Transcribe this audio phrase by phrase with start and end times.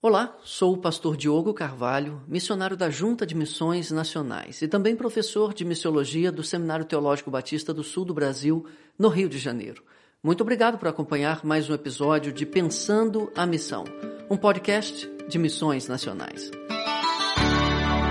[0.00, 5.52] Olá, sou o pastor Diogo Carvalho, missionário da Junta de Missões Nacionais e também professor
[5.52, 8.64] de missiologia do Seminário Teológico Batista do Sul do Brasil,
[8.96, 9.82] no Rio de Janeiro.
[10.22, 13.82] Muito obrigado por acompanhar mais um episódio de Pensando a Missão,
[14.30, 16.48] um podcast de missões nacionais.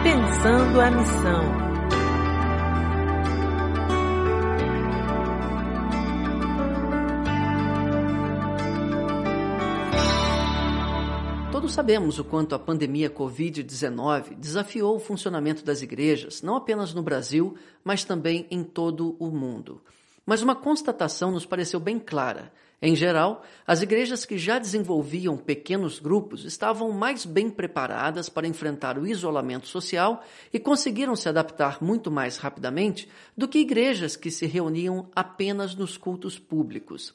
[0.04, 1.67] Pensando a Missão.
[11.68, 17.04] Todos sabemos o quanto a pandemia Covid-19 desafiou o funcionamento das igrejas, não apenas no
[17.04, 19.82] Brasil, mas também em todo o mundo.
[20.26, 22.54] Mas uma constatação nos pareceu bem clara.
[22.82, 28.98] Em geral, as igrejas que já desenvolviam pequenos grupos estavam mais bem preparadas para enfrentar
[28.98, 34.46] o isolamento social e conseguiram se adaptar muito mais rapidamente do que igrejas que se
[34.46, 37.14] reuniam apenas nos cultos públicos.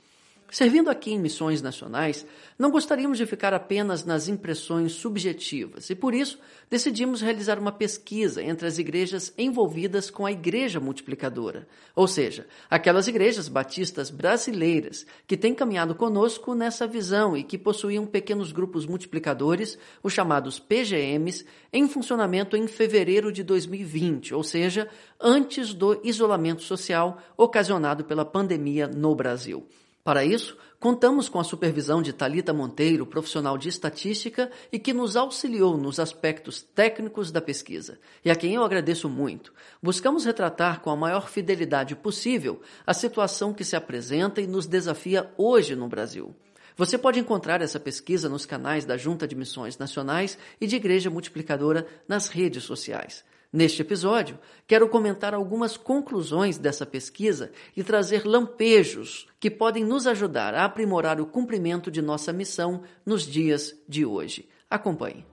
[0.52, 2.27] Servindo aqui em missões nacionais,
[2.59, 6.38] não gostaríamos de ficar apenas nas impressões subjetivas e, por isso,
[6.69, 13.09] decidimos realizar uma pesquisa entre as igrejas envolvidas com a Igreja Multiplicadora, ou seja, aquelas
[13.09, 19.79] igrejas batistas brasileiras que têm caminhado conosco nessa visão e que possuíam pequenos grupos multiplicadores,
[20.02, 24.87] os chamados PGMs, em funcionamento em fevereiro de 2020, ou seja,
[25.18, 29.66] antes do isolamento social ocasionado pela pandemia no Brasil.
[30.05, 35.15] Para isso, contamos com a supervisão de Talita Monteiro, profissional de estatística e que nos
[35.15, 39.53] auxiliou nos aspectos técnicos da pesquisa, e a quem eu agradeço muito.
[39.80, 45.33] Buscamos retratar com a maior fidelidade possível a situação que se apresenta e nos desafia
[45.39, 46.35] hoje no Brasil.
[46.77, 51.11] Você pode encontrar essa pesquisa nos canais da Junta de Missões Nacionais e de Igreja
[51.11, 53.25] Multiplicadora nas redes sociais.
[53.53, 60.55] Neste episódio, quero comentar algumas conclusões dessa pesquisa e trazer lampejos que podem nos ajudar
[60.55, 64.49] a aprimorar o cumprimento de nossa missão nos dias de hoje.
[64.71, 65.31] Acompanhe.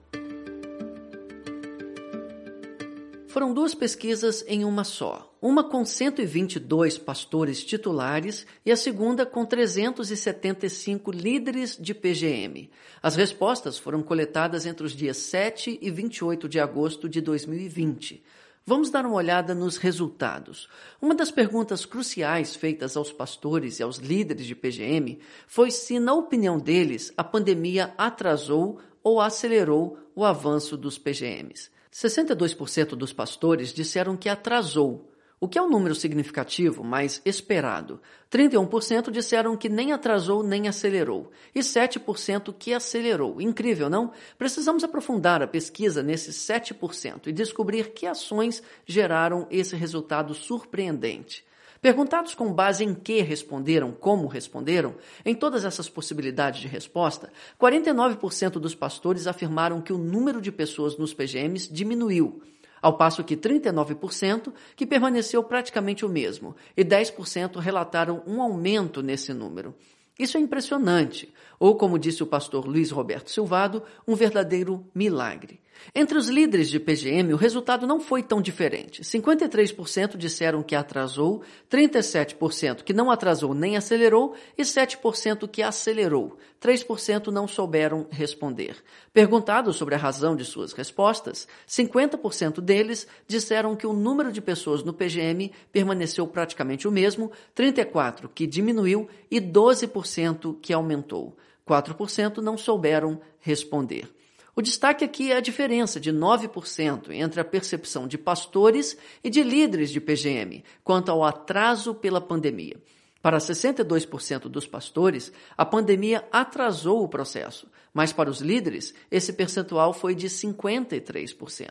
[3.30, 9.46] Foram duas pesquisas em uma só, uma com 122 pastores titulares e a segunda com
[9.46, 12.68] 375 líderes de PGM.
[13.00, 18.20] As respostas foram coletadas entre os dias 7 e 28 de agosto de 2020.
[18.66, 20.68] Vamos dar uma olhada nos resultados.
[21.00, 26.14] Uma das perguntas cruciais feitas aos pastores e aos líderes de PGM foi se, na
[26.14, 31.70] opinião deles, a pandemia atrasou ou acelerou o avanço dos PGMs.
[31.92, 38.00] 62% dos pastores disseram que atrasou, o que é um número significativo, mas esperado.
[38.30, 43.40] 31% disseram que nem atrasou nem acelerou, e 7% que acelerou.
[43.40, 44.12] Incrível, não?
[44.36, 51.44] Precisamos aprofundar a pesquisa nesses 7% e descobrir que ações geraram esse resultado surpreendente.
[51.80, 58.52] Perguntados com base em que responderam, como responderam, em todas essas possibilidades de resposta, 49%
[58.58, 62.42] dos pastores afirmaram que o número de pessoas nos PGMs diminuiu,
[62.82, 69.32] ao passo que 39% que permaneceu praticamente o mesmo e 10% relataram um aumento nesse
[69.32, 69.74] número.
[70.18, 75.58] Isso é impressionante, ou como disse o pastor Luiz Roberto Silvado, um verdadeiro milagre.
[75.94, 79.02] Entre os líderes de PGM, o resultado não foi tão diferente.
[79.02, 86.36] 53% disseram que atrasou, 37% que não atrasou nem acelerou e 7% que acelerou.
[86.60, 88.76] 3% não souberam responder.
[89.12, 94.84] Perguntados sobre a razão de suas respostas, 50% deles disseram que o número de pessoas
[94.84, 101.36] no PGM permaneceu praticamente o mesmo, 34% que diminuiu e 12% que aumentou.
[101.66, 104.19] 4% não souberam responder.
[104.60, 108.94] O destaque aqui é a diferença de 9% entre a percepção de pastores
[109.24, 112.76] e de líderes de PGM quanto ao atraso pela pandemia.
[113.22, 119.94] Para 62% dos pastores, a pandemia atrasou o processo, mas para os líderes, esse percentual
[119.94, 121.70] foi de 53%.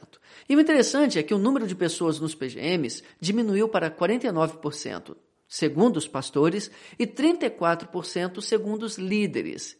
[0.50, 5.16] E o interessante é que o número de pessoas nos PGMs diminuiu para 49%,
[5.48, 9.78] segundo os pastores, e 34% segundo os líderes.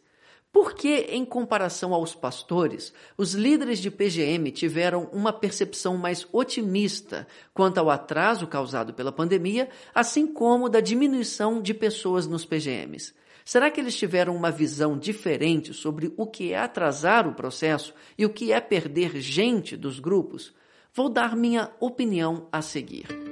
[0.52, 7.26] Por que, em comparação aos pastores, os líderes de PGM tiveram uma percepção mais otimista
[7.54, 13.14] quanto ao atraso causado pela pandemia, assim como da diminuição de pessoas nos PGMs?
[13.44, 18.26] Será que eles tiveram uma visão diferente sobre o que é atrasar o processo e
[18.26, 20.52] o que é perder gente dos grupos?
[20.92, 23.29] Vou dar minha opinião a seguir.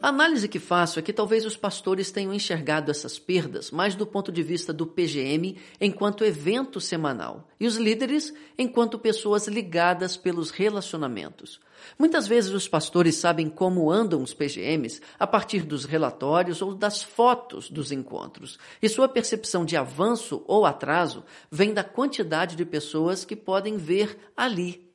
[0.00, 4.06] A análise que faço é que talvez os pastores tenham enxergado essas perdas mais do
[4.06, 10.50] ponto de vista do PGM enquanto evento semanal e os líderes enquanto pessoas ligadas pelos
[10.52, 11.58] relacionamentos.
[11.98, 17.02] Muitas vezes os pastores sabem como andam os PGMs a partir dos relatórios ou das
[17.02, 23.24] fotos dos encontros, e sua percepção de avanço ou atraso vem da quantidade de pessoas
[23.24, 24.87] que podem ver ali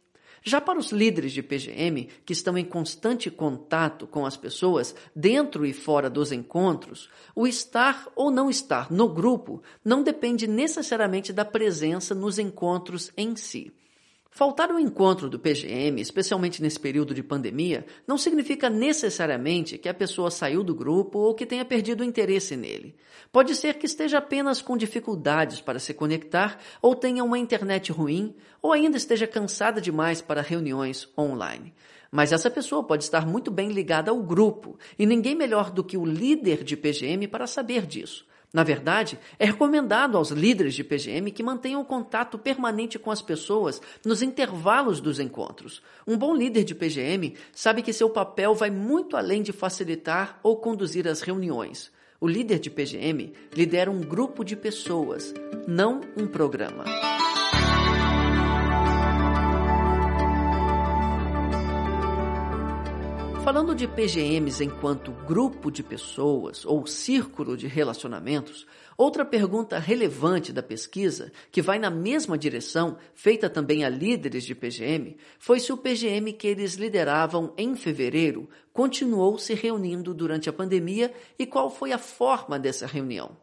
[0.44, 5.66] já para os líderes de PGM, que estão em constante contato com as pessoas dentro
[5.66, 11.46] e fora dos encontros, o estar ou não estar no grupo não depende necessariamente da
[11.46, 13.72] presença nos encontros em si.
[14.36, 19.94] Faltar o encontro do PGM, especialmente nesse período de pandemia, não significa necessariamente que a
[19.94, 22.96] pessoa saiu do grupo ou que tenha perdido o interesse nele.
[23.32, 28.34] Pode ser que esteja apenas com dificuldades para se conectar ou tenha uma internet ruim
[28.60, 31.72] ou ainda esteja cansada demais para reuniões online.
[32.10, 35.96] Mas essa pessoa pode estar muito bem ligada ao grupo e ninguém melhor do que
[35.96, 38.26] o líder de PGM para saber disso.
[38.54, 43.82] Na verdade, é recomendado aos líderes de PGM que mantenham contato permanente com as pessoas
[44.06, 45.82] nos intervalos dos encontros.
[46.06, 50.58] Um bom líder de PGM sabe que seu papel vai muito além de facilitar ou
[50.58, 51.92] conduzir as reuniões.
[52.22, 55.34] O líder de PGM lidera um grupo de pessoas,
[55.68, 56.86] não um programa.
[63.44, 68.66] Falando de PGMs enquanto grupo de pessoas ou círculo de relacionamentos,
[68.98, 74.56] outra pergunta relevante da pesquisa, que vai na mesma direção, feita também a líderes de
[74.56, 80.54] PGM, foi se o PGM que eles lideravam em fevereiro continuou se reunindo durante a
[80.54, 83.36] pandemia e qual foi a forma dessa reunião.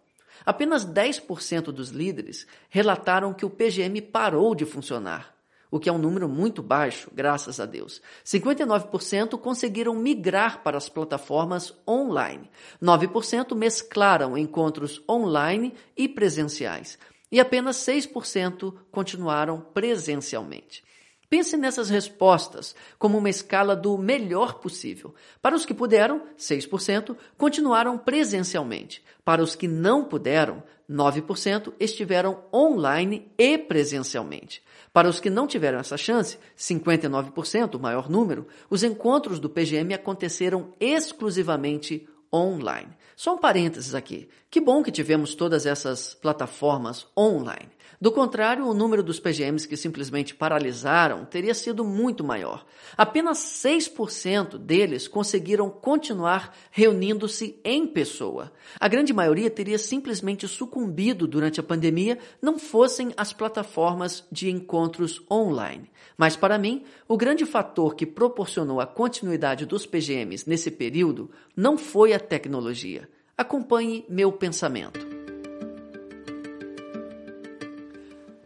[0.46, 5.38] Apenas 10% dos líderes relataram que o PGM parou de funcionar
[5.70, 8.02] o que é um número muito baixo, graças a Deus.
[8.24, 12.50] 59% conseguiram migrar para as plataformas online.
[12.82, 16.98] 9% mesclaram encontros online e presenciais.
[17.30, 20.82] E apenas 6% continuaram presencialmente.
[21.30, 25.14] Pense nessas respostas como uma escala do melhor possível.
[25.40, 29.00] Para os que puderam, 6% continuaram presencialmente.
[29.24, 30.60] Para os que não puderam,
[30.90, 34.60] 9% estiveram online e presencialmente.
[34.92, 39.94] Para os que não tiveram essa chance, 59%, o maior número, os encontros do PGM
[39.94, 42.90] aconteceram exclusivamente online.
[43.14, 44.28] Só um parênteses aqui.
[44.50, 47.68] Que bom que tivemos todas essas plataformas online.
[47.98, 52.66] Do contrário, o número dos PGMs que simplesmente paralisaram teria sido muito maior.
[52.96, 58.52] Apenas 6% deles conseguiram continuar reunindo-se em pessoa.
[58.78, 65.22] A grande maioria teria simplesmente sucumbido durante a pandemia, não fossem as plataformas de encontros
[65.30, 65.90] online.
[66.16, 71.78] Mas para mim, o grande fator que proporcionou a continuidade dos PGMs nesse período não
[71.78, 73.08] foi a tecnologia.
[73.36, 75.19] Acompanhe meu pensamento.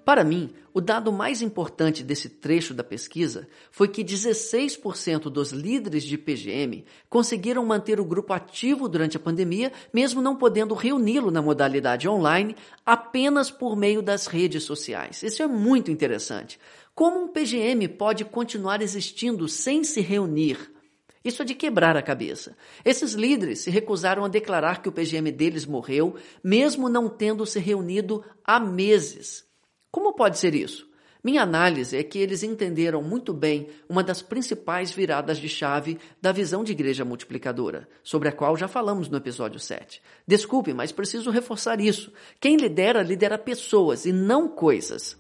[0.05, 6.05] Para mim, o dado mais importante desse trecho da pesquisa foi que 16% dos líderes
[6.05, 11.41] de PGM conseguiram manter o grupo ativo durante a pandemia, mesmo não podendo reuni-lo na
[11.41, 12.55] modalidade online,
[12.85, 15.23] apenas por meio das redes sociais.
[15.23, 16.59] Isso é muito interessante.
[16.95, 20.71] Como um PGM pode continuar existindo sem se reunir?
[21.25, 22.55] Isso é de quebrar a cabeça.
[22.85, 27.59] Esses líderes se recusaram a declarar que o PGM deles morreu, mesmo não tendo se
[27.59, 29.45] reunido há meses.
[29.95, 30.89] Como pode ser isso?
[31.23, 36.33] Minha análise é que eles entenderam muito bem uma das principais viradas de chave da
[36.33, 40.03] visão de igreja multiplicadora, sobre a qual já falamos no episódio 7.
[40.27, 42.13] Desculpe, mas preciso reforçar isso.
[42.41, 45.17] Quem lidera, lidera pessoas e não coisas.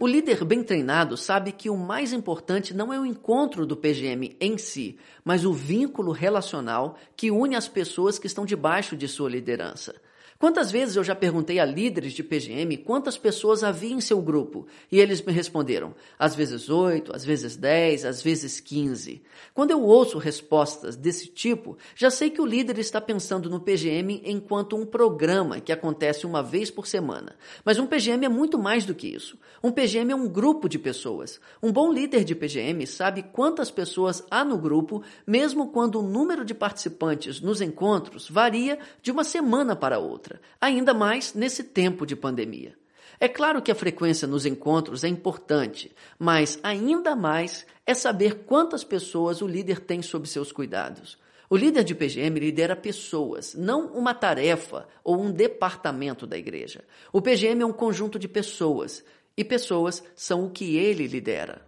[0.00, 4.34] O líder bem treinado sabe que o mais importante não é o encontro do PGM
[4.40, 9.28] em si, mas o vínculo relacional que une as pessoas que estão debaixo de sua
[9.28, 9.94] liderança.
[10.40, 14.66] Quantas vezes eu já perguntei a líderes de PGM quantas pessoas havia em seu grupo
[14.90, 19.20] e eles me responderam, às vezes oito, às vezes dez, às vezes quinze.
[19.52, 24.22] Quando eu ouço respostas desse tipo, já sei que o líder está pensando no PGM
[24.24, 27.36] enquanto um programa que acontece uma vez por semana.
[27.62, 29.38] Mas um PGM é muito mais do que isso.
[29.62, 31.38] Um PGM é um grupo de pessoas.
[31.62, 36.46] Um bom líder de PGM sabe quantas pessoas há no grupo, mesmo quando o número
[36.46, 42.06] de participantes nos encontros varia de uma semana para outra outra, ainda mais nesse tempo
[42.06, 42.74] de pandemia.
[43.18, 48.84] É claro que a frequência nos encontros é importante, mas ainda mais é saber quantas
[48.84, 51.18] pessoas o líder tem sob seus cuidados.
[51.50, 56.84] O líder de PGM lidera pessoas, não uma tarefa ou um departamento da igreja.
[57.12, 59.04] O PGM é um conjunto de pessoas,
[59.36, 61.62] e pessoas são o que ele lidera.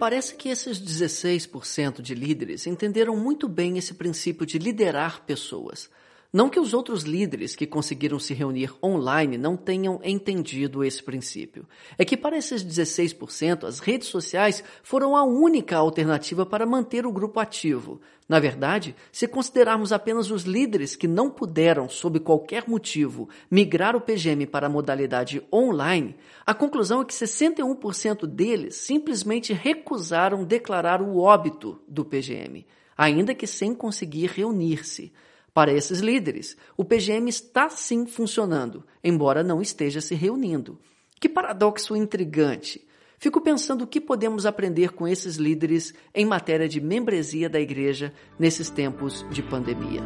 [0.00, 5.90] Parece que esses 16% de líderes entenderam muito bem esse princípio de liderar pessoas.
[6.32, 11.66] Não que os outros líderes que conseguiram se reunir online não tenham entendido esse princípio.
[11.98, 17.10] É que para esses 16%, as redes sociais foram a única alternativa para manter o
[17.10, 18.00] grupo ativo.
[18.28, 24.00] Na verdade, se considerarmos apenas os líderes que não puderam, sob qualquer motivo, migrar o
[24.00, 26.14] PGM para a modalidade online,
[26.46, 32.64] a conclusão é que 61% deles simplesmente recusaram declarar o óbito do PGM,
[32.96, 35.12] ainda que sem conseguir reunir-se.
[35.52, 40.78] Para esses líderes, o PGM está sim funcionando, embora não esteja se reunindo.
[41.20, 42.86] Que paradoxo intrigante!
[43.18, 48.14] Fico pensando o que podemos aprender com esses líderes em matéria de membresia da igreja
[48.38, 50.02] nesses tempos de pandemia.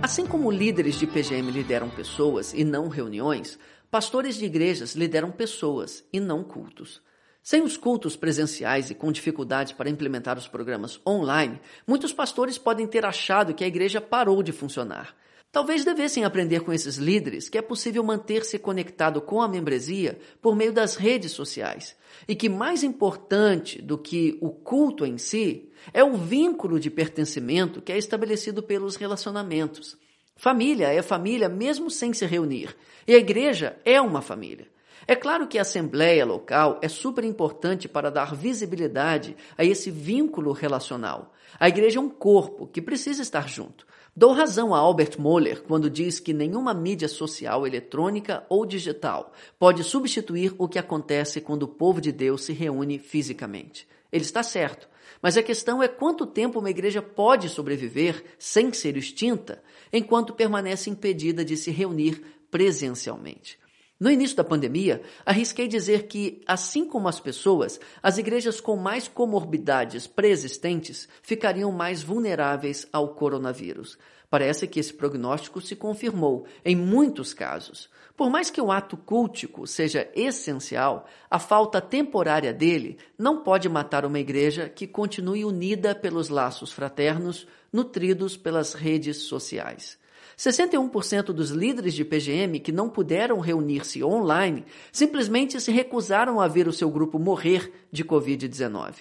[0.00, 3.58] Assim como líderes de PGM lideram pessoas e não reuniões,
[3.94, 7.00] Pastores de igrejas lideram pessoas e não cultos.
[7.40, 12.88] Sem os cultos presenciais e com dificuldades para implementar os programas online, muitos pastores podem
[12.88, 15.14] ter achado que a igreja parou de funcionar.
[15.52, 20.56] Talvez devessem aprender com esses líderes que é possível manter-se conectado com a membresia por
[20.56, 21.94] meio das redes sociais
[22.26, 27.80] e que mais importante do que o culto em si é o vínculo de pertencimento
[27.80, 29.96] que é estabelecido pelos relacionamentos.
[30.36, 32.76] Família é família mesmo sem se reunir,
[33.06, 34.66] e a igreja é uma família.
[35.06, 40.52] É claro que a assembleia local é super importante para dar visibilidade a esse vínculo
[40.52, 41.32] relacional.
[41.60, 43.86] A igreja é um corpo que precisa estar junto.
[44.16, 49.84] Dou razão a Albert Moller quando diz que nenhuma mídia social eletrônica ou digital pode
[49.84, 53.86] substituir o que acontece quando o povo de Deus se reúne fisicamente.
[54.14, 54.88] Ele está certo.
[55.20, 59.60] Mas a questão é quanto tempo uma igreja pode sobreviver sem ser extinta,
[59.92, 63.58] enquanto permanece impedida de se reunir presencialmente.
[63.98, 69.08] No início da pandemia, arrisquei dizer que, assim como as pessoas, as igrejas com mais
[69.08, 73.98] comorbidades preexistentes ficariam mais vulneráveis ao coronavírus.
[74.34, 77.88] Parece que esse prognóstico se confirmou em muitos casos.
[78.16, 84.04] Por mais que o ato cultico seja essencial, a falta temporária dele não pode matar
[84.04, 89.96] uma igreja que continue unida pelos laços fraternos, nutridos pelas redes sociais.
[90.36, 96.66] 61% dos líderes de PGM que não puderam reunir-se online simplesmente se recusaram a ver
[96.66, 98.96] o seu grupo morrer de Covid-19.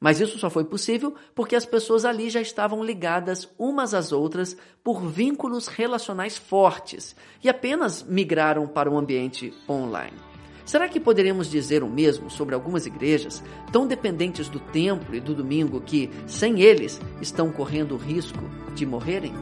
[0.00, 4.56] Mas isso só foi possível porque as pessoas ali já estavam ligadas umas às outras
[4.82, 10.16] por vínculos relacionais fortes e apenas migraram para o ambiente online.
[10.64, 15.34] Será que poderíamos dizer o mesmo sobre algumas igrejas tão dependentes do templo e do
[15.34, 18.38] domingo que, sem eles, estão correndo o risco
[18.74, 19.32] de morrerem?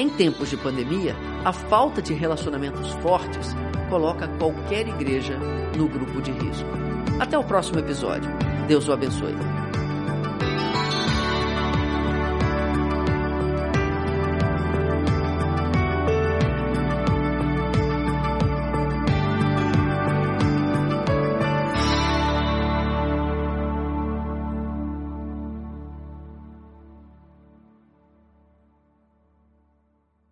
[0.00, 3.54] Em tempos de pandemia, a falta de relacionamentos fortes
[3.88, 5.38] coloca qualquer igreja
[5.76, 6.68] no grupo de risco.
[7.20, 8.28] Até o próximo episódio.
[8.66, 9.63] Deus o abençoe.